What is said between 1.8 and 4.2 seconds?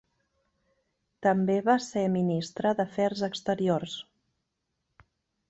ser ministre d'Afers Exteriors.